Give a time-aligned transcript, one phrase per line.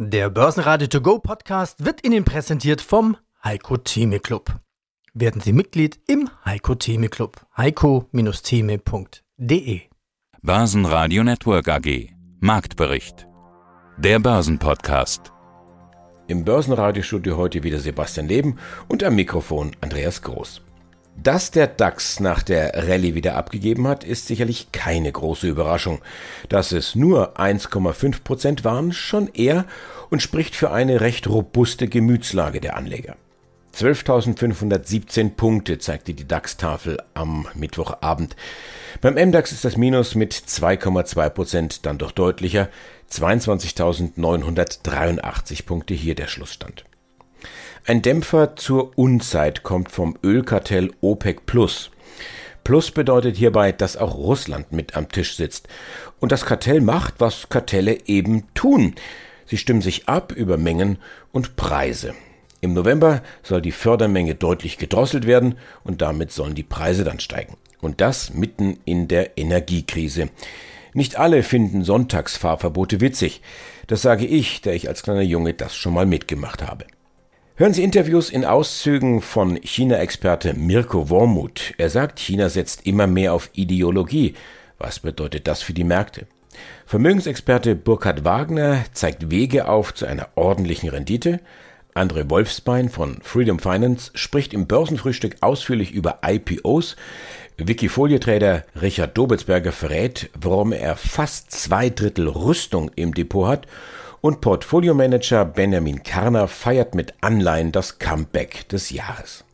[0.00, 4.60] Der Börsenradio To Go Podcast wird Ihnen präsentiert vom Heiko Theme Club.
[5.12, 7.44] Werden Sie Mitglied im Heiko Theme Club.
[7.56, 9.80] heiko-theme.de
[10.40, 13.26] Börsenradio Network AG Marktbericht
[13.96, 15.32] Der Börsenpodcast
[16.28, 18.56] Im Börsenradiostudio heute wieder Sebastian Leben
[18.86, 20.62] und am Mikrofon Andreas Groß.
[21.20, 26.00] Dass der DAX nach der Rallye wieder abgegeben hat, ist sicherlich keine große Überraschung.
[26.48, 29.64] Dass es nur 1,5 Prozent waren, schon eher
[30.10, 33.16] und spricht für eine recht robuste Gemütslage der Anleger.
[33.74, 38.36] 12.517 Punkte zeigte die DAX-Tafel am Mittwochabend.
[39.00, 42.68] Beim MDAX ist das Minus mit 2,2 Prozent dann doch deutlicher.
[43.10, 46.84] 22.983 Punkte hier der Schlussstand.
[47.88, 51.90] Ein Dämpfer zur Unzeit kommt vom Ölkartell OPEC Plus.
[52.62, 55.68] Plus bedeutet hierbei, dass auch Russland mit am Tisch sitzt.
[56.20, 58.94] Und das Kartell macht, was Kartelle eben tun.
[59.46, 60.98] Sie stimmen sich ab über Mengen
[61.32, 62.12] und Preise.
[62.60, 67.56] Im November soll die Fördermenge deutlich gedrosselt werden und damit sollen die Preise dann steigen.
[67.80, 70.28] Und das mitten in der Energiekrise.
[70.92, 73.40] Nicht alle finden Sonntagsfahrverbote witzig.
[73.86, 76.84] Das sage ich, der ich als kleiner Junge das schon mal mitgemacht habe.
[77.58, 81.74] Hören Sie Interviews in Auszügen von China-Experte Mirko Wormuth.
[81.76, 84.34] Er sagt, China setzt immer mehr auf Ideologie.
[84.78, 86.28] Was bedeutet das für die Märkte?
[86.86, 91.40] Vermögensexperte Burkhard Wagner zeigt Wege auf zu einer ordentlichen Rendite.
[91.96, 96.94] André Wolfsbein von Freedom Finance spricht im Börsenfrühstück ausführlich über IPOs.
[97.56, 103.66] Wikifolio-Trader Richard Dobitzberger verrät, warum er fast zwei Drittel Rüstung im Depot hat
[104.20, 109.44] und Portfoliomanager Benjamin Karner feiert mit Anleihen das Comeback des Jahres.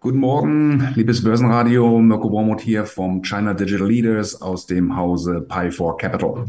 [0.00, 1.98] Guten Morgen, liebes Börsenradio.
[1.98, 6.44] Mirko Wormuth hier vom China Digital Leaders aus dem Hause Pi4 Capital.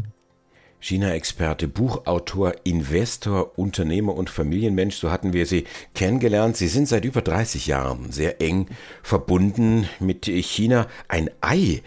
[0.80, 5.64] China-Experte, Buchautor, Investor, Unternehmer und Familienmensch, so hatten wir Sie
[5.94, 6.56] kennengelernt.
[6.56, 8.66] Sie sind seit über 30 Jahren sehr eng
[9.02, 10.86] verbunden mit China.
[11.08, 11.82] Ein Ei,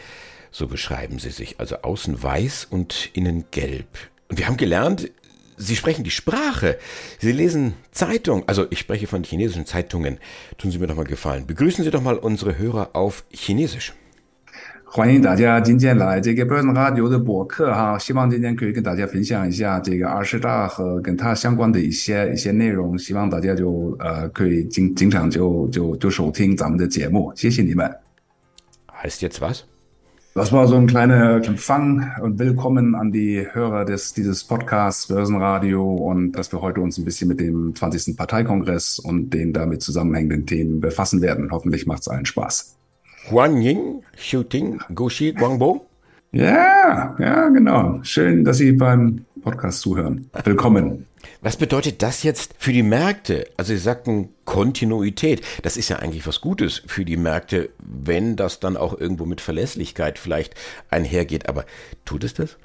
[0.52, 3.88] so beschreiben Sie sich, also außen weiß und innen gelb.
[4.30, 5.10] Und wir haben gelernt,
[5.63, 6.79] Sie sprechen die Sprache.
[7.19, 8.45] Sie lesen Zeitung.
[8.47, 10.19] Also ich spreche von chinesischen Zeitungen.
[10.57, 11.47] Tun Sie mir doch mal gefallen.
[11.47, 13.93] Begrüßen Sie doch mal unsere Hörer auf Chinesisch.
[14.91, 27.87] 欢迎大家今天来这个 Burn Radio 的博客哈，希望今天可以跟大家分享一下这个二十大和跟它相关的一些一些内容，希望大家就呃可以经经常就就就收听咱们的节目，谢谢你们。
[29.05, 29.65] Heißt jetzt was?
[30.36, 35.94] Das war so ein kleiner Empfang und Willkommen an die Hörer des, dieses Podcasts Börsenradio
[35.94, 38.18] und dass wir heute uns ein bisschen mit dem 20.
[38.18, 41.50] Parteikongress und den damit zusammenhängenden Themen befassen werden.
[41.52, 42.76] Hoffentlich macht es allen Spaß.
[43.30, 45.86] Huan Ying, Shooting, Gushi, Guangbo?
[46.32, 48.00] Ja, ja, genau.
[48.02, 50.32] Schön, dass Sie beim Podcast zuhören.
[50.44, 51.06] Willkommen.
[51.42, 53.48] Was bedeutet das jetzt für die Märkte?
[53.58, 55.42] Also Sie sagten Kontinuität.
[55.62, 59.42] Das ist ja eigentlich was Gutes für die Märkte, wenn das dann auch irgendwo mit
[59.42, 60.56] Verlässlichkeit vielleicht
[60.90, 61.50] einhergeht.
[61.50, 61.66] Aber
[62.06, 62.58] tut es das?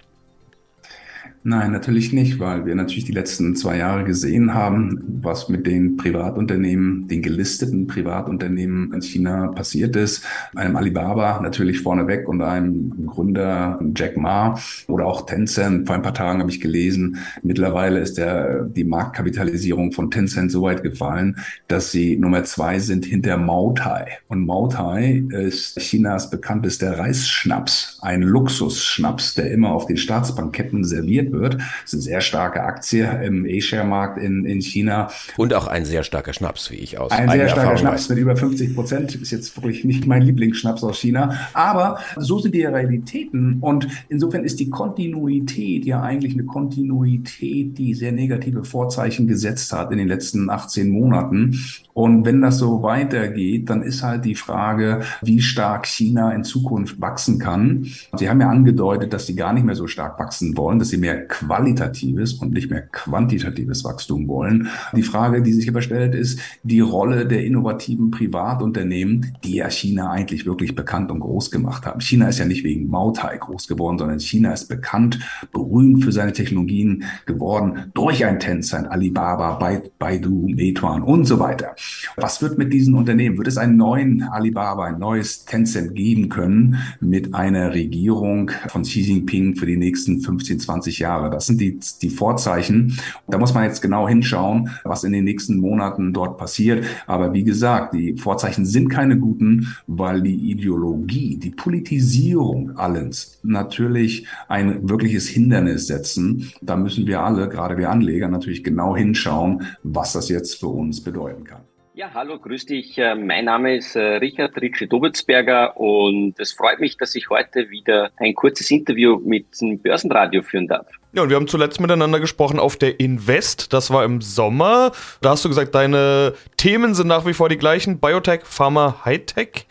[1.48, 5.96] Nein, natürlich nicht, weil wir natürlich die letzten zwei Jahre gesehen haben, was mit den
[5.96, 10.22] Privatunternehmen, den gelisteten Privatunternehmen in China passiert ist.
[10.54, 15.86] Einem Alibaba natürlich vorneweg und einem Gründer Jack Ma oder auch Tencent.
[15.86, 20.60] Vor ein paar Tagen habe ich gelesen, mittlerweile ist der, die Marktkapitalisierung von Tencent so
[20.60, 24.18] weit gefallen, dass sie Nummer zwei sind hinter Mautai.
[24.28, 31.37] Und Mautai ist Chinas bekanntester Reisschnaps, ein Luxusschnaps, der immer auf den Staatsbanketten serviert wird.
[31.40, 35.10] Das ist eine sehr starke Aktie im A-Share-Markt in, in China.
[35.36, 38.08] Und auch ein sehr starker Schnaps, wie ich aus Ein sehr starker Erfahrung Schnaps weiß.
[38.10, 39.14] mit über 50 Prozent.
[39.14, 41.38] Ist jetzt wirklich nicht mein Lieblingsschnaps aus China.
[41.52, 43.58] Aber so sind die Realitäten.
[43.60, 49.92] Und insofern ist die Kontinuität ja eigentlich eine Kontinuität, die sehr negative Vorzeichen gesetzt hat
[49.92, 51.58] in den letzten 18 Monaten.
[51.94, 57.00] Und wenn das so weitergeht, dann ist halt die Frage, wie stark China in Zukunft
[57.00, 57.86] wachsen kann.
[58.16, 60.96] Sie haben ja angedeutet, dass sie gar nicht mehr so stark wachsen wollen, dass sie
[60.96, 64.68] mehr qualitatives und nicht mehr quantitatives Wachstum wollen.
[64.94, 70.10] Die Frage, die sich aber stellt, ist die Rolle der innovativen Privatunternehmen, die ja China
[70.10, 72.00] eigentlich wirklich bekannt und groß gemacht haben.
[72.00, 75.18] China ist ja nicht wegen Mautai groß geworden, sondern China ist bekannt,
[75.52, 79.58] berühmt für seine Technologien geworden durch ein Tencent, Alibaba,
[79.98, 81.74] Baidu, Meituan und so weiter.
[82.16, 83.38] Was wird mit diesen Unternehmen?
[83.38, 89.00] Wird es einen neuen Alibaba, ein neues Tencent geben können mit einer Regierung von Xi
[89.00, 91.07] Jinping für die nächsten 15, 20 Jahre?
[91.08, 91.30] Jahre.
[91.30, 92.98] Das sind die, die Vorzeichen.
[93.28, 96.84] Da muss man jetzt genau hinschauen, was in den nächsten Monaten dort passiert.
[97.06, 104.26] Aber wie gesagt, die Vorzeichen sind keine guten, weil die Ideologie, die Politisierung allens natürlich
[104.48, 106.52] ein wirkliches Hindernis setzen.
[106.60, 111.02] Da müssen wir alle, gerade wir Anleger, natürlich genau hinschauen, was das jetzt für uns
[111.02, 111.62] bedeuten kann.
[111.98, 112.96] Ja, hallo, grüß dich.
[112.96, 117.70] Äh, mein Name ist äh, Richard Ritsche Dobitzberger und es freut mich, dass ich heute
[117.70, 120.86] wieder ein kurzes Interview mit dem Börsenradio führen darf.
[121.12, 123.72] Ja, und wir haben zuletzt miteinander gesprochen auf der Invest.
[123.72, 124.92] Das war im Sommer.
[125.22, 129.66] Da hast du gesagt, deine Themen sind nach wie vor die gleichen: Biotech, Pharma, Hightech.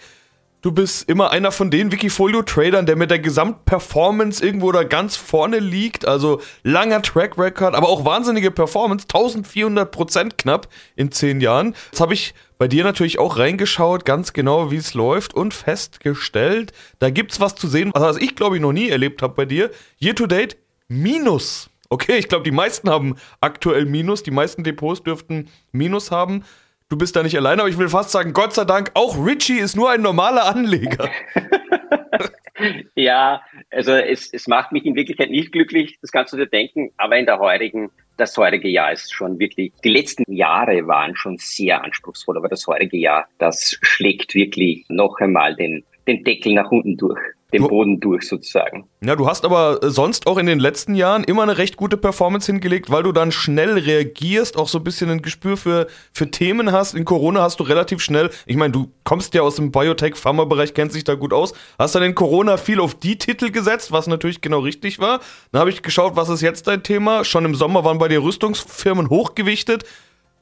[0.64, 5.60] Du bist immer einer von den Wikifolio-Tradern, der mit der Gesamtperformance irgendwo da ganz vorne
[5.60, 6.08] liegt.
[6.08, 9.06] Also langer Track Record, aber auch wahnsinnige Performance.
[9.06, 11.76] 1400 Prozent knapp in zehn Jahren.
[11.92, 16.74] Jetzt habe ich bei dir natürlich auch reingeschaut, ganz genau, wie es läuft und festgestellt,
[16.98, 19.46] da gibt es was zu sehen, was ich glaube ich noch nie erlebt habe bei
[19.46, 19.70] dir.
[20.00, 20.58] Year to date
[20.88, 21.70] Minus.
[21.90, 24.24] Okay, ich glaube, die meisten haben aktuell Minus.
[24.24, 26.44] Die meisten Depots dürften Minus haben.
[26.90, 29.60] Du bist da nicht alleine, aber ich will fast sagen, Gott sei Dank, auch Richie
[29.60, 31.10] ist nur ein normaler Anleger.
[32.96, 33.42] ja,
[33.72, 37.18] also es, es macht mich in Wirklichkeit nicht glücklich, das kannst du dir denken, aber
[37.18, 41.84] in der heurigen, das heurige Jahr ist schon wirklich, die letzten Jahre waren schon sehr
[41.84, 46.96] anspruchsvoll, aber das heurige Jahr, das schlägt wirklich noch einmal den, den Deckel nach unten
[46.96, 47.20] durch
[47.54, 48.90] den du, Boden durch sozusagen.
[49.02, 52.52] Ja, du hast aber sonst auch in den letzten Jahren immer eine recht gute Performance
[52.52, 56.74] hingelegt, weil du dann schnell reagierst, auch so ein bisschen ein Gespür für, für Themen
[56.74, 56.94] hast.
[56.94, 60.96] In Corona hast du relativ schnell, ich meine, du kommst ja aus dem Biotech-Pharma-Bereich, kennst
[60.96, 64.42] dich da gut aus, hast dann in Corona viel auf die Titel gesetzt, was natürlich
[64.42, 65.22] genau richtig war.
[65.54, 67.24] Dann habe ich geschaut, was ist jetzt dein Thema?
[67.24, 69.86] Schon im Sommer waren bei dir Rüstungsfirmen hochgewichtet.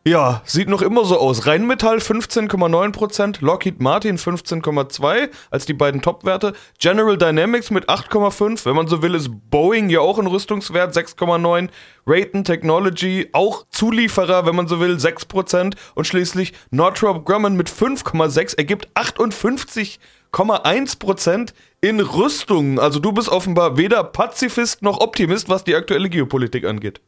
[0.07, 1.47] Ja, sieht noch immer so aus.
[1.47, 6.53] Rheinmetall 15,9%, Lockheed Martin 15,2% als die beiden Topwerte.
[6.77, 11.69] General Dynamics mit 8,5%, wenn man so will, ist Boeing ja auch ein Rüstungswert 6,9%.
[12.05, 15.73] Rayton Technology auch Zulieferer, wenn man so will, 6%.
[15.95, 22.77] Und schließlich Northrop Grumman mit 5,6% ergibt 58,1% in Rüstungen.
[22.77, 27.01] Also du bist offenbar weder Pazifist noch Optimist, was die aktuelle Geopolitik angeht.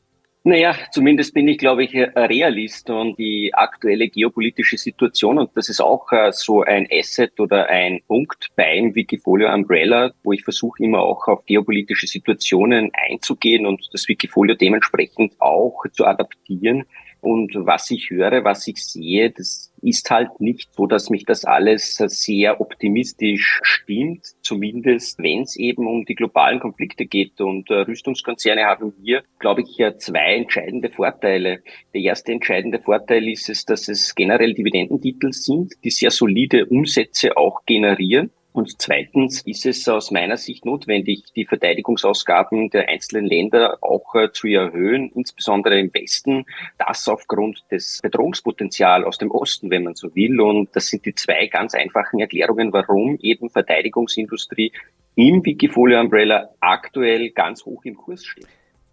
[0.47, 5.81] Naja, zumindest bin ich, glaube ich, Realist und die aktuelle geopolitische Situation, und das ist
[5.81, 11.01] auch äh, so ein Asset oder ein Punkt beim Wikifolio Umbrella, wo ich versuche immer
[11.01, 16.85] auch auf geopolitische Situationen einzugehen und das Wikifolio dementsprechend auch zu adaptieren.
[17.22, 21.46] Und was ich höre, was ich sehe, das ist halt nicht so, dass mich das
[21.46, 27.40] alles sehr optimistisch stimmt, zumindest wenn es eben um die globalen Konflikte geht.
[27.42, 31.62] Und äh, Rüstungskonzerne haben hier, glaube ich, zwei entscheidende Vorteile.
[31.94, 37.38] Der erste entscheidende Vorteil ist es, dass es generell Dividendentitel sind, die sehr solide Umsätze
[37.38, 38.31] auch generieren.
[38.57, 44.31] Und zweitens ist es aus meiner Sicht notwendig, die Verteidigungsausgaben der einzelnen Länder auch äh,
[44.31, 46.44] zu erhöhen, insbesondere im Westen,
[46.80, 50.42] das aufgrund des Bedrohungspotenzials aus dem Osten, wenn man so will.
[50.42, 54.71] Und das sind die zwei ganz einfachen Erklärungen, warum eben Verteidigungsindustrie
[55.13, 58.48] im Wikifolio Umbrella aktuell ganz hoch im Kurs steht.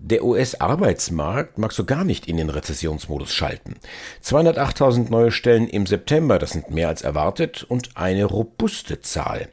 [0.06, 3.76] Der US-Arbeitsmarkt mag so gar nicht in den Rezessionsmodus schalten.
[4.22, 9.48] 208.000 neue Stellen im September, das sind mehr als erwartet und eine robuste Zahl.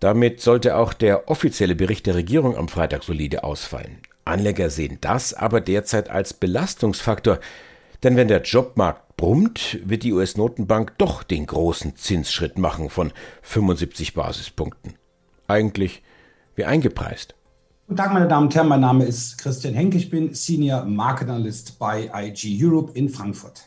[0.00, 3.98] Damit sollte auch der offizielle Bericht der Regierung am Freitag solide ausfallen.
[4.24, 7.38] Anleger sehen das aber derzeit als Belastungsfaktor,
[8.02, 13.12] denn wenn der Jobmarkt brummt, wird die US-Notenbank doch den großen Zinsschritt machen von
[13.42, 14.94] 75 Basispunkten.
[15.46, 16.02] Eigentlich
[16.54, 17.34] wie eingepreist.
[17.88, 18.68] Guten Tag, meine Damen und Herren.
[18.68, 19.96] Mein Name ist Christian Henke.
[19.96, 23.62] Ich bin Senior Market Analyst bei IG Europe in Frankfurt.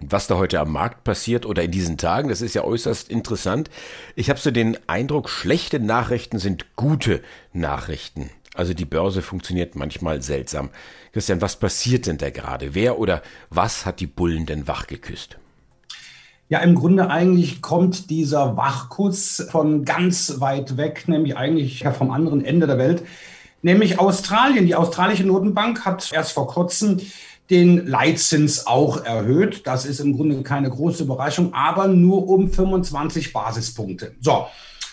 [0.00, 3.68] Was da heute am Markt passiert oder in diesen Tagen, das ist ja äußerst interessant.
[4.14, 7.20] Ich habe so den Eindruck, schlechte Nachrichten sind gute
[7.52, 8.30] Nachrichten.
[8.54, 10.70] Also die Börse funktioniert manchmal seltsam.
[11.12, 12.74] Christian, was passiert denn da gerade?
[12.74, 15.36] Wer oder was hat die Bullen denn wachgeküsst?
[16.48, 22.42] Ja, im Grunde eigentlich kommt dieser Wachkuss von ganz weit weg, nämlich eigentlich vom anderen
[22.42, 23.02] Ende der Welt
[23.62, 24.66] nämlich Australien.
[24.66, 27.00] Die australische Notenbank hat erst vor kurzem
[27.50, 29.66] den Leitzins auch erhöht.
[29.66, 34.14] Das ist im Grunde keine große Überraschung, aber nur um 25 Basispunkte.
[34.20, 34.46] So.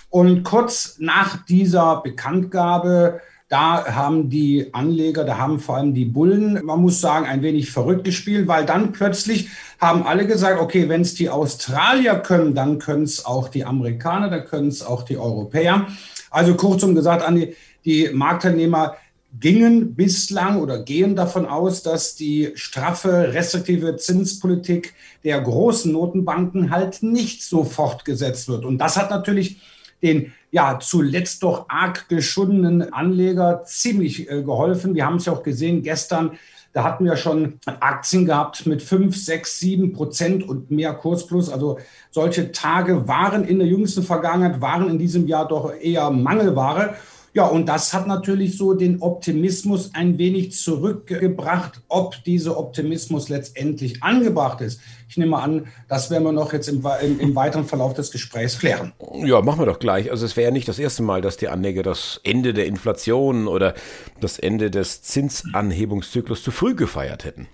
[0.10, 6.63] Und kurz nach dieser Bekanntgabe, da haben die Anleger, da haben vor allem die Bullen,
[6.63, 11.01] man muss sagen, ein wenig verrückt gespielt, weil dann plötzlich haben alle gesagt, okay, wenn
[11.01, 15.17] es die Australier können, dann können es auch die Amerikaner, dann können es auch die
[15.17, 15.88] Europäer.
[16.29, 17.55] Also kurzum gesagt, Andi,
[17.86, 18.96] die Marktteilnehmer
[19.40, 27.02] gingen bislang oder gehen davon aus, dass die straffe, restriktive Zinspolitik der großen Notenbanken halt
[27.02, 28.63] nicht so fortgesetzt wird.
[28.63, 29.60] Und das hat natürlich
[30.04, 34.94] den ja zuletzt doch arg geschundenen Anleger ziemlich äh, geholfen.
[34.94, 36.38] Wir haben es ja auch gesehen gestern.
[36.74, 41.50] Da hatten wir schon Aktien gehabt mit 5, 6, 7 Prozent und mehr Kursplus.
[41.50, 41.80] Also
[42.12, 46.96] solche Tage waren in der jüngsten Vergangenheit, waren in diesem Jahr doch eher Mangelware.
[47.36, 51.82] Ja, und das hat natürlich so den Optimismus ein wenig zurückgebracht.
[51.88, 56.86] Ob dieser Optimismus letztendlich angebracht ist, ich nehme an, das werden wir noch jetzt im,
[57.02, 58.94] im, im weiteren Verlauf des Gesprächs klären.
[59.24, 60.12] Ja, machen wir doch gleich.
[60.12, 63.48] Also es wäre ja nicht das erste Mal, dass die Anleger das Ende der Inflation
[63.48, 63.74] oder
[64.22, 67.48] das Ende des Zinsanhebungszyklus zu früh gefeiert hätten.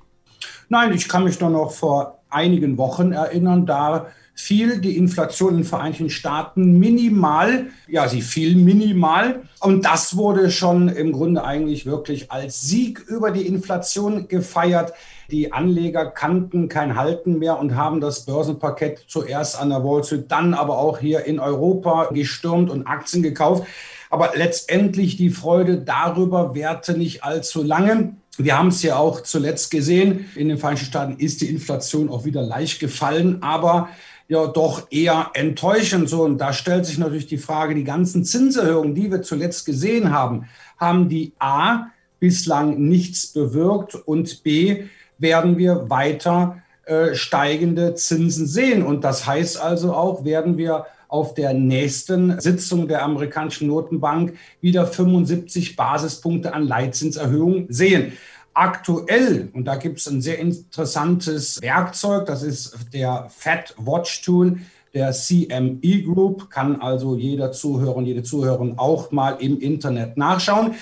[0.67, 4.07] Nein, ich kann mich nur noch vor einigen Wochen erinnern, da
[4.39, 7.67] fiel die Inflation in den Vereinigten Staaten minimal.
[7.89, 9.41] Ja, sie fiel minimal.
[9.59, 14.93] Und das wurde schon im Grunde eigentlich wirklich als Sieg über die Inflation gefeiert.
[15.29, 20.31] Die Anleger kannten kein Halten mehr und haben das Börsenparkett zuerst an der Wall Street,
[20.31, 23.67] dann aber auch hier in Europa gestürmt und Aktien gekauft.
[24.09, 28.15] Aber letztendlich die Freude darüber währte nicht allzu lange.
[28.37, 30.29] Wir haben es ja auch zuletzt gesehen.
[30.35, 33.89] In den Vereinigten Staaten ist die Inflation auch wieder leicht gefallen, aber
[34.29, 36.07] ja doch eher enttäuschend.
[36.07, 40.11] So, und da stellt sich natürlich die Frage, die ganzen Zinserhöhungen, die wir zuletzt gesehen
[40.11, 40.45] haben,
[40.77, 41.87] haben die A
[42.19, 44.83] bislang nichts bewirkt und B
[45.17, 48.83] werden wir weiter äh, steigende Zinsen sehen.
[48.83, 54.85] Und das heißt also auch, werden wir auf der nächsten Sitzung der amerikanischen Notenbank wieder
[54.85, 58.13] 75 Basispunkte an Leitzinserhöhung sehen.
[58.53, 64.59] Aktuell, und da gibt es ein sehr interessantes Werkzeug, das ist der Fed Watch Tool
[64.93, 70.75] der CME Group, kann also jeder Zuhörer und jede Zuhörerin auch mal im Internet nachschauen.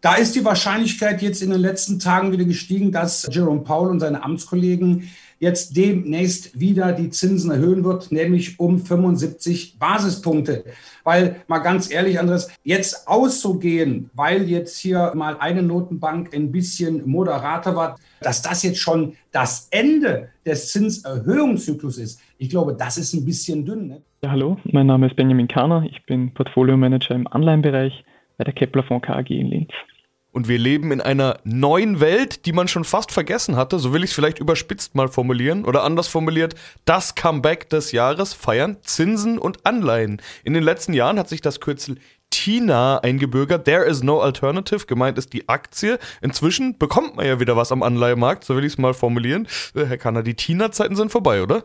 [0.00, 4.00] Da ist die Wahrscheinlichkeit jetzt in den letzten Tagen wieder gestiegen, dass Jerome Powell und
[4.00, 10.64] seine Amtskollegen jetzt demnächst wieder die Zinsen erhöhen wird, nämlich um 75 Basispunkte.
[11.04, 17.08] Weil mal ganz ehrlich, Andres, jetzt auszugehen, weil jetzt hier mal eine Notenbank ein bisschen
[17.08, 23.14] moderater war, dass das jetzt schon das Ende des Zinserhöhungszyklus ist, ich glaube, das ist
[23.14, 23.88] ein bisschen dünn.
[23.88, 24.02] Ne?
[24.22, 28.04] Ja, hallo, mein Name ist Benjamin Kahner, ich bin Portfolio-Manager im Anleihenbereich
[28.36, 29.70] bei der Kepler Fonds KAG in Linz.
[30.36, 33.78] Und wir leben in einer neuen Welt, die man schon fast vergessen hatte.
[33.78, 35.64] So will ich es vielleicht überspitzt mal formulieren.
[35.64, 40.20] Oder anders formuliert, das Comeback des Jahres feiern Zinsen und Anleihen.
[40.44, 41.96] In den letzten Jahren hat sich das Kürzel
[42.28, 43.64] TINA eingebürgert.
[43.64, 44.84] There is no alternative.
[44.84, 45.98] Gemeint ist die Aktie.
[46.20, 48.44] Inzwischen bekommt man ja wieder was am Anleihemarkt.
[48.44, 49.48] So will ich es mal formulieren.
[49.74, 51.62] Äh, Herr Kanner, die TINA-Zeiten sind vorbei, oder?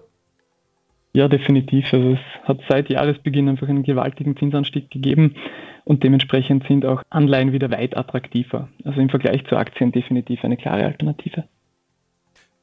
[1.12, 1.92] Ja, definitiv.
[1.92, 5.36] Also es hat seit Jahresbeginn einfach einen gewaltigen Zinsanstieg gegeben
[5.84, 8.70] und dementsprechend sind auch Anleihen wieder weit attraktiver.
[8.84, 11.46] Also im Vergleich zu Aktien definitiv eine klare Alternative.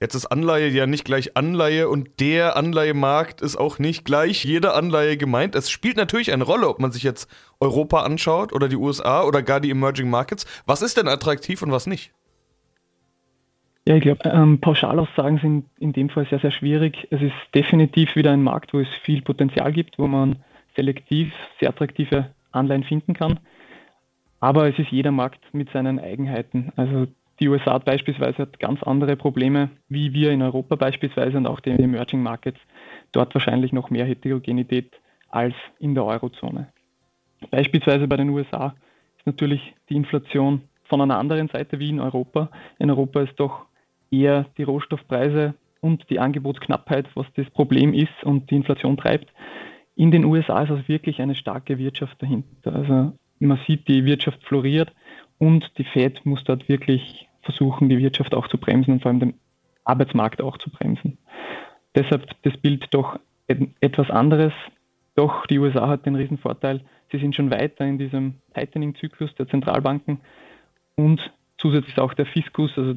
[0.00, 4.72] Jetzt ist Anleihe ja nicht gleich Anleihe und der Anleihemarkt ist auch nicht gleich jede
[4.74, 5.56] Anleihe gemeint.
[5.56, 9.42] Es spielt natürlich eine Rolle, ob man sich jetzt Europa anschaut oder die USA oder
[9.42, 10.46] gar die Emerging Markets.
[10.66, 12.12] Was ist denn attraktiv und was nicht?
[13.88, 17.08] Ja, ich glaube, ähm, Pauschalaussagen sind in dem Fall sehr, sehr schwierig.
[17.10, 20.36] Es ist definitiv wieder ein Markt, wo es viel Potenzial gibt, wo man
[20.76, 23.40] selektiv sehr attraktive Anleihen finden kann.
[24.40, 26.72] Aber es ist jeder Markt mit seinen Eigenheiten.
[26.76, 27.06] Also
[27.40, 31.70] die USA beispielsweise hat ganz andere Probleme, wie wir in Europa beispielsweise und auch die
[31.70, 32.58] Emerging Markets.
[33.12, 34.92] Dort wahrscheinlich noch mehr Heterogenität
[35.30, 36.68] als in der Eurozone.
[37.50, 38.74] Beispielsweise bei den USA
[39.18, 42.50] ist natürlich die Inflation von einer anderen Seite wie in Europa.
[42.78, 43.66] In Europa ist doch
[44.10, 49.32] eher die Rohstoffpreise und die Angebotsknappheit, was das Problem ist und die Inflation treibt.
[49.98, 52.72] In den USA ist also wirklich eine starke Wirtschaft dahinter.
[52.72, 54.92] Also man sieht, die Wirtschaft floriert
[55.38, 59.18] und die Fed muss dort wirklich versuchen, die Wirtschaft auch zu bremsen und vor allem
[59.18, 59.34] den
[59.82, 61.18] Arbeitsmarkt auch zu bremsen.
[61.96, 64.52] Deshalb das Bild doch etwas anderes.
[65.16, 70.20] Doch die USA hat den Riesenvorteil, sie sind schon weiter in diesem Tightening-Zyklus der Zentralbanken
[70.94, 72.94] und zusätzlich auch der Fiskus, also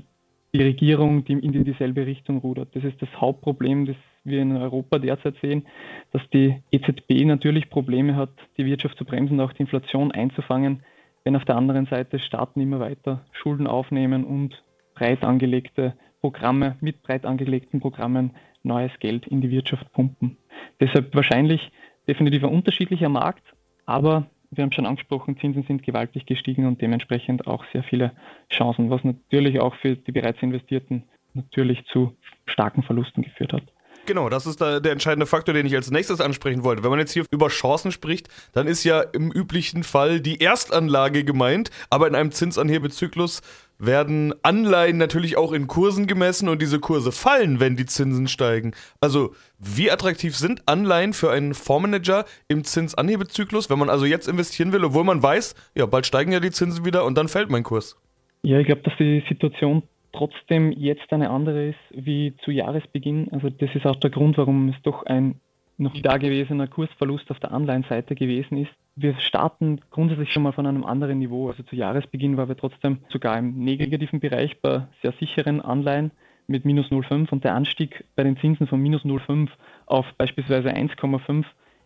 [0.53, 2.75] die Regierung, die in dieselbe Richtung rudert.
[2.75, 5.65] Das ist das Hauptproblem, das wir in Europa derzeit sehen,
[6.11, 10.83] dass die EZB natürlich Probleme hat, die Wirtschaft zu bremsen und auch die Inflation einzufangen,
[11.23, 14.63] wenn auf der anderen Seite Staaten immer weiter Schulden aufnehmen und
[14.95, 18.31] breit angelegte Programme mit breit angelegten Programmen
[18.63, 20.37] neues Geld in die Wirtschaft pumpen.
[20.79, 21.71] Deshalb wahrscheinlich
[22.07, 23.43] definitiv ein unterschiedlicher Markt,
[23.85, 28.11] aber wir haben schon angesprochen, Zinsen sind gewaltig gestiegen und dementsprechend auch sehr viele
[28.51, 33.63] Chancen, was natürlich auch für die bereits Investierten natürlich zu starken Verlusten geführt hat.
[34.07, 36.83] Genau, das ist der entscheidende Faktor, den ich als nächstes ansprechen wollte.
[36.83, 41.23] Wenn man jetzt hier über Chancen spricht, dann ist ja im üblichen Fall die Erstanlage
[41.23, 43.41] gemeint, aber in einem Zinsanhebezyklus
[43.77, 48.73] werden Anleihen natürlich auch in Kursen gemessen und diese Kurse fallen, wenn die Zinsen steigen.
[48.99, 54.71] Also, wie attraktiv sind Anleihen für einen Fondsmanager im Zinsanhebezyklus, wenn man also jetzt investieren
[54.71, 57.63] will, obwohl man weiß, ja, bald steigen ja die Zinsen wieder und dann fällt mein
[57.63, 57.97] Kurs?
[58.43, 63.29] Ja, ich glaube, dass die Situation trotzdem jetzt eine andere ist wie zu Jahresbeginn.
[63.31, 65.39] Also das ist auch der Grund, warum es doch ein
[65.77, 68.71] noch dagewesener Kursverlust auf der Anleihenseite gewesen ist.
[68.95, 71.49] Wir starten grundsätzlich schon mal von einem anderen Niveau.
[71.49, 76.11] Also zu Jahresbeginn waren wir trotzdem sogar im negativen Bereich bei sehr sicheren Anleihen
[76.47, 79.49] mit minus 0,5 und der Anstieg bei den Zinsen von minus 0,5
[79.85, 81.45] auf beispielsweise 1,5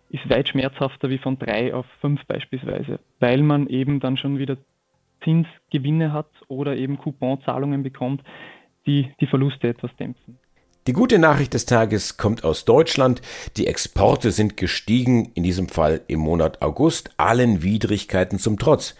[0.10, 4.58] ist weit schmerzhafter wie von 3 auf 5 beispielsweise, weil man eben dann schon wieder
[5.25, 8.24] Zinsgewinne hat oder eben Couponzahlungen bekommt,
[8.88, 10.38] die die Verluste etwas dämpfen.
[10.88, 13.22] Die gute Nachricht des Tages kommt aus Deutschland.
[13.58, 18.96] Die Exporte sind gestiegen, in diesem Fall im Monat August, allen Widrigkeiten zum Trotz.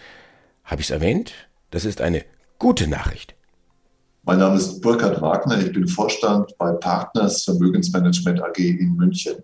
[0.63, 1.48] Habe ich es erwähnt?
[1.70, 2.25] Das ist eine
[2.58, 3.36] gute Nachricht.
[4.24, 9.36] Mein Name ist Burkhard Wagner, ich bin Vorstand bei Partners Vermögensmanagement AG in München.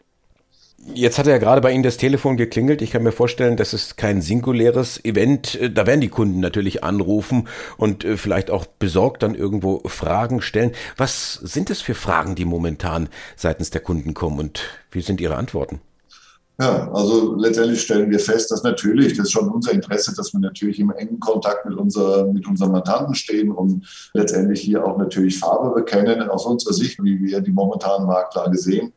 [0.93, 2.81] Jetzt hat ja gerade bei Ihnen das Telefon geklingelt.
[2.81, 5.55] Ich kann mir vorstellen, das ist kein singuläres Event.
[5.55, 7.47] Äh, da werden die Kunden natürlich anrufen
[7.77, 10.71] und äh, vielleicht auch besorgt dann irgendwo Fragen stellen.
[10.97, 14.61] Was sind es für Fragen, die momentan seitens der Kunden kommen und
[14.91, 15.81] wie sind Ihre Antworten?
[16.59, 20.39] Ja, also letztendlich stellen wir fest, dass natürlich, das ist schon unser Interesse, dass wir
[20.39, 25.39] natürlich im engen Kontakt mit, unser, mit unseren Mandanten stehen und letztendlich hier auch natürlich
[25.39, 28.93] Farbe bekennen aus unserer Sicht, wie wir die momentane Marktlage sehen.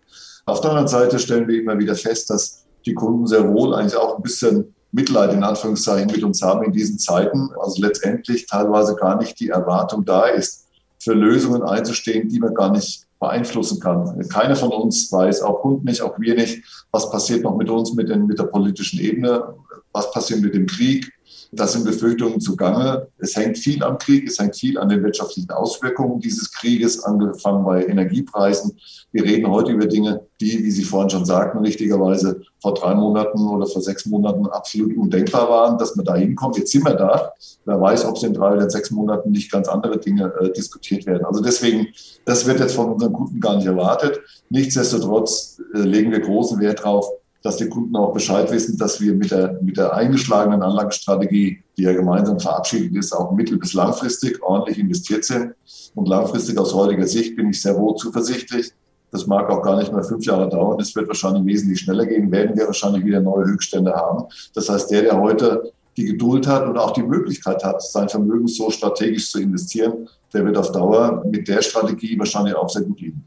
[0.47, 3.97] Auf der anderen Seite stellen wir immer wieder fest, dass die Kunden sehr wohl eigentlich
[3.97, 7.51] auch ein bisschen Mitleid in Anführungszeichen mit uns haben in diesen Zeiten.
[7.61, 10.67] Also letztendlich teilweise gar nicht die Erwartung da ist,
[10.99, 14.27] für Lösungen einzustehen, die man gar nicht beeinflussen kann.
[14.29, 17.95] Keiner von uns weiß, auch Kunden nicht, auch wir nicht, was passiert noch mit uns,
[17.95, 19.55] mit, den, mit der politischen Ebene,
[19.93, 21.11] was passiert mit dem Krieg,
[21.57, 23.09] da sind Befürchtungen zugange.
[23.19, 27.65] Es hängt viel am Krieg, es hängt viel an den wirtschaftlichen Auswirkungen dieses Krieges, angefangen
[27.65, 28.79] bei Energiepreisen.
[29.13, 33.49] Wir reden heute über Dinge, die, wie Sie vorhin schon sagten, richtigerweise vor drei Monaten
[33.49, 36.59] oder vor sechs Monaten absolut undenkbar waren, dass man da hinkommt.
[36.59, 37.33] Jetzt sind wir da.
[37.65, 41.07] Wer weiß, ob es in drei oder sechs Monaten nicht ganz andere Dinge äh, diskutiert
[41.07, 41.25] werden.
[41.25, 41.87] Also deswegen,
[42.27, 44.21] das wird jetzt von unseren Kunden gar nicht erwartet.
[44.51, 47.09] Nichtsdestotrotz äh, legen wir großen Wert darauf,
[47.43, 51.83] dass die Kunden auch Bescheid wissen, dass wir mit der, mit der eingeschlagenen Anlagestrategie, die
[51.83, 55.55] ja gemeinsam verabschiedet ist, auch mittel- bis langfristig ordentlich investiert sind.
[55.95, 58.73] Und langfristig aus heutiger Sicht bin ich sehr wohl zuversichtlich.
[59.15, 60.81] Das mag auch gar nicht mehr fünf Jahre dauern.
[60.81, 64.25] Es wird wahrscheinlich wesentlich schneller gehen, werden wir wahrscheinlich wieder neue Höchststände haben.
[64.55, 68.49] Das heißt, der, der heute die Geduld hat und auch die Möglichkeit hat, sein Vermögen
[68.49, 73.01] so strategisch zu investieren, der wird auf Dauer mit der Strategie wahrscheinlich auch sehr gut
[73.01, 73.25] liegen.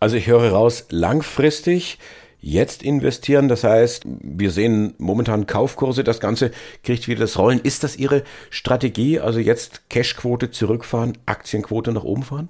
[0.00, 2.00] Also ich höre raus, langfristig
[2.40, 3.46] jetzt investieren.
[3.46, 6.50] Das heißt, wir sehen momentan Kaufkurse, das Ganze
[6.82, 7.60] kriegt wieder das Rollen.
[7.60, 9.20] Ist das Ihre Strategie?
[9.20, 12.48] Also jetzt Cashquote zurückfahren, Aktienquote nach oben fahren?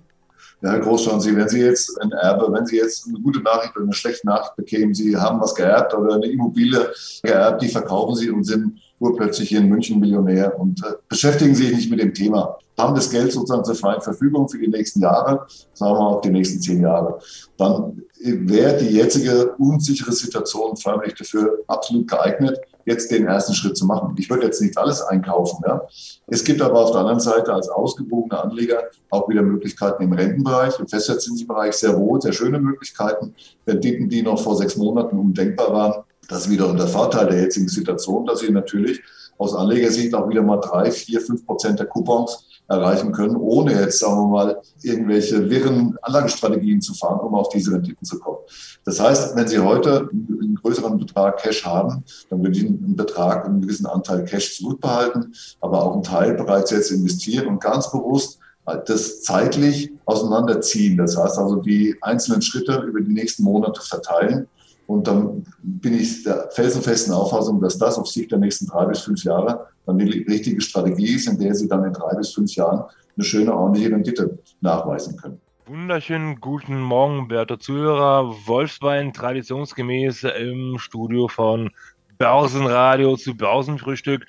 [0.61, 3.77] Ja, Herr Großschan, Sie, wenn Sie jetzt ein Erbe, wenn Sie jetzt eine gute Nachricht
[3.77, 6.91] oder eine schlechte Nachricht bekämen, Sie haben was geerbt oder eine Immobilie
[7.23, 11.73] geerbt, die verkaufen Sie und sind urplötzlich hier in München Millionär und äh, beschäftigen sich
[11.73, 12.59] nicht mit dem Thema.
[12.77, 16.21] Haben das Geld sozusagen zur freien Verfügung für die nächsten Jahre, sagen wir mal auch
[16.23, 17.21] die nächsten zehn Jahre.
[17.57, 23.87] Dann wäre die jetzige unsichere Situation förmlich dafür absolut geeignet, jetzt den ersten Schritt zu
[23.87, 24.15] machen.
[24.19, 25.63] Ich würde jetzt nicht alles einkaufen.
[25.67, 25.83] Ja.
[26.27, 30.79] Es gibt aber auf der anderen Seite als ausgewogene Anleger auch wieder Möglichkeiten im Rentenbereich,
[30.81, 33.35] im Festverzinsbereich sehr wohl, sehr schöne Möglichkeiten.
[33.67, 37.69] Renditen, die noch vor sechs Monaten undenkbar waren, das ist wiederum der Vorteil der jetzigen
[37.69, 39.01] Situation, dass Sie natürlich
[39.39, 43.99] aus Anlegersicht auch wieder mal drei, vier, fünf Prozent der Coupons erreichen können, ohne jetzt,
[43.99, 48.39] sagen wir mal, irgendwelche wirren Anlagestrategien zu fahren, um auf diese Renditen zu kommen.
[48.85, 53.47] Das heißt, wenn Sie heute einen größeren Betrag Cash haben, dann würde ich einen Betrag,
[53.47, 58.39] einen gewissen Anteil Cash zurückbehalten, aber auch einen Teil bereits jetzt investieren und ganz bewusst
[58.87, 60.99] das zeitlich auseinanderziehen.
[60.99, 64.47] Das heißt also die einzelnen Schritte über die nächsten Monate verteilen
[64.89, 69.01] und dann bin ich der felsenfesten Auffassung, dass das auf Sicht der nächsten drei bis
[69.01, 72.55] fünf Jahre dann die richtige Strategie ist, in der Sie dann in drei bis fünf
[72.55, 75.41] Jahren eine schöne, ordentliche Rendite nachweisen können.
[75.67, 78.35] Wunderschönen guten Morgen, werte Zuhörer.
[78.47, 81.71] Wolfsbein traditionsgemäß im Studio von
[82.17, 84.25] Börsenradio zu Börsenfrühstück.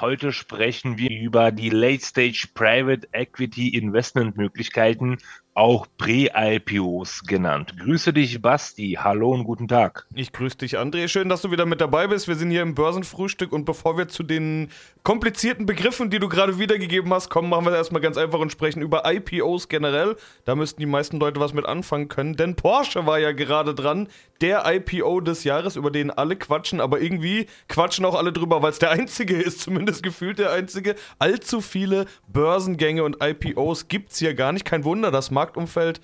[0.00, 5.18] Heute sprechen wir über die Late Stage Private Equity Investment Möglichkeiten
[5.54, 7.74] auch Prä-IPOs genannt.
[7.78, 8.98] Grüße dich, Basti.
[9.00, 10.04] Hallo und guten Tag.
[10.12, 11.06] Ich grüße dich, André.
[11.06, 12.26] Schön, dass du wieder mit dabei bist.
[12.26, 14.68] Wir sind hier im Börsenfrühstück und bevor wir zu den
[15.04, 18.50] komplizierten Begriffen, die du gerade wiedergegeben hast, kommen, machen wir es erstmal ganz einfach und
[18.50, 20.16] sprechen über IPOs generell.
[20.44, 24.08] Da müssten die meisten Leute was mit anfangen können, denn Porsche war ja gerade dran,
[24.40, 28.70] der IPO des Jahres, über den alle quatschen, aber irgendwie quatschen auch alle drüber, weil
[28.70, 30.96] es der einzige ist, zumindest gefühlt der einzige.
[31.18, 34.64] Allzu viele Börsengänge und IPOs gibt es hier gar nicht.
[34.64, 36.00] Kein Wunder, das Marktumfeld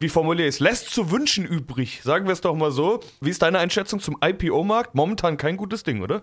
[0.00, 2.02] wie formuliere ich es, lässt zu wünschen übrig.
[2.02, 3.00] Sagen wir es doch mal so.
[3.22, 4.94] Wie ist deine Einschätzung zum IPO-Markt?
[4.94, 6.22] Momentan kein gutes Ding, oder?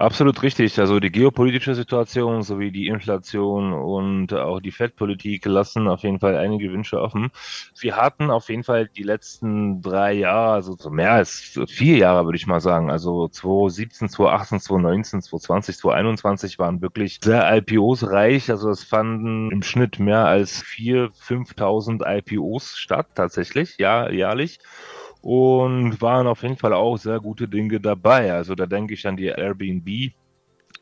[0.00, 0.78] Absolut richtig.
[0.78, 6.36] Also die geopolitische Situation sowie die Inflation und auch die Fettpolitik lassen auf jeden Fall
[6.36, 7.32] einige Wünsche offen.
[7.80, 12.26] Wir hatten auf jeden Fall die letzten drei Jahre, also so mehr als vier Jahre,
[12.26, 12.92] würde ich mal sagen.
[12.92, 18.50] Also 2017, 2018, 2019, 2020, 2021 waren wirklich sehr IPOs reich.
[18.52, 24.60] Also es fanden im Schnitt mehr als vier, 5.000 IPOs statt, tatsächlich, ja, jährlich
[25.22, 28.32] und waren auf jeden Fall auch sehr gute Dinge dabei.
[28.32, 30.12] Also da denke ich an die Airbnb,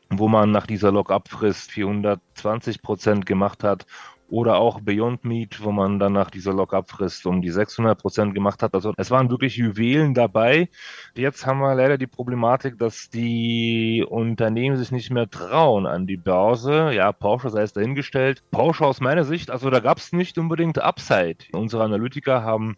[0.09, 3.85] wo man nach dieser Lock-up-Frist 420 Prozent gemacht hat
[4.29, 8.61] oder auch Beyond Meat, wo man dann nach dieser Lock-up-Frist um die 600 Prozent gemacht
[8.61, 8.73] hat.
[8.73, 10.69] Also es waren wirklich Juwelen dabei.
[11.15, 16.17] Jetzt haben wir leider die Problematik, dass die Unternehmen sich nicht mehr trauen an die
[16.17, 16.91] Börse.
[16.93, 18.43] Ja, Porsche sei es dahingestellt.
[18.51, 21.37] Porsche aus meiner Sicht, also da gab es nicht unbedingt Upside.
[21.53, 22.77] Unsere Analytiker haben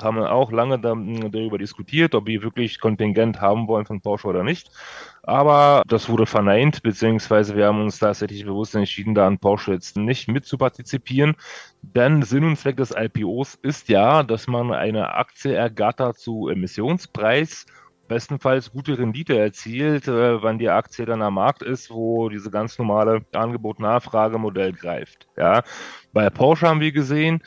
[0.00, 4.42] haben wir auch lange darüber diskutiert, ob wir wirklich Kontingent haben wollen von Porsche oder
[4.42, 4.70] nicht.
[5.22, 9.96] Aber das wurde verneint, beziehungsweise wir haben uns tatsächlich bewusst entschieden, da an Porsche jetzt
[9.96, 11.34] nicht mit zu partizipieren.
[11.82, 17.66] Denn Sinn und Zweck des IPOs ist ja, dass man eine Aktie ergattert zu Emissionspreis
[18.08, 22.78] bestenfalls gute Rendite erzielt, äh, wenn die Aktie dann am Markt ist, wo diese ganz
[22.78, 25.26] normale Angebot-Nachfrage-Modell greift.
[25.36, 25.62] Ja.
[26.12, 27.42] Bei Porsche haben wir gesehen,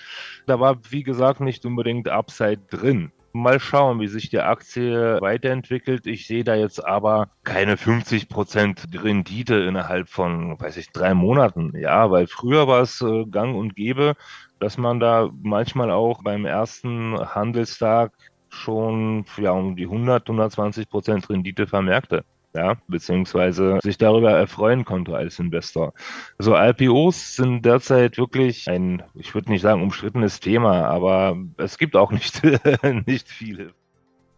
[0.46, 3.12] da war, wie gesagt, nicht unbedingt Upside drin.
[3.34, 6.08] Mal schauen, wie sich die Aktie weiterentwickelt.
[6.08, 11.74] Ich sehe da jetzt aber keine 50% Rendite innerhalb von, weiß ich, drei Monaten.
[11.78, 14.16] Ja, weil früher war es äh, gang und gäbe,
[14.60, 18.12] dass man da manchmal auch beim ersten Handelstag
[18.58, 22.24] schon ja, um die 100, 120 Prozent Rendite vermerkte.
[22.54, 25.94] Ja, beziehungsweise sich darüber erfreuen konnte als Investor.
[26.40, 31.96] Also IPOs sind derzeit wirklich ein, ich würde nicht sagen umstrittenes Thema, aber es gibt
[31.96, 32.42] auch nicht,
[33.06, 33.74] nicht viele.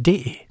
[0.00, 0.49] D.